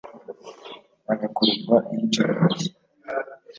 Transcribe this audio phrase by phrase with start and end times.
[1.07, 2.67] bagakorerwa iyicarubozo